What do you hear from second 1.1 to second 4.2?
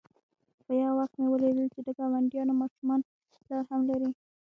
مې وليدل چې د گاونډيو ماشومان پلار هم لري.